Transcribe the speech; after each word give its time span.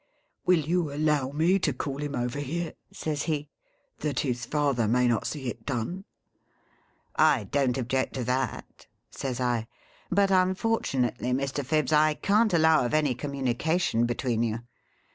'Will 0.47 0.57
you 0.61 0.91
allow 0.91 1.29
me 1.29 1.59
to 1.59 1.71
call 1.73 1.97
him 2.01 2.15
over 2.15 2.39
here,' 2.39 2.73
says 2.91 3.21
he,' 3.29 3.49
that 3.99 4.21
his 4.21 4.47
father 4.47 4.87
may 4.87 5.07
not 5.07 5.27
see 5.27 5.47
it 5.47 5.63
done 5.63 5.97
T' 5.97 6.05
I 7.33 7.43
don't 7.43 7.77
object 7.77 8.13
to 8.15 8.23
that,' 8.23 8.87
says 9.11 9.39
I;' 9.39 9.67
but 10.09 10.31
unfortunately, 10.31 11.33
Mr. 11.33 11.63
Phibbs, 11.63 11.93
I 11.93 12.15
can't 12.15 12.51
allow 12.51 12.83
of 12.83 12.95
any 12.95 13.13
communication 13.13 14.07
beween 14.07 14.41
you. 14.43 14.59